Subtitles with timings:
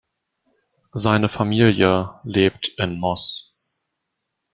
[0.93, 3.55] Seine Familie lebt in Moss.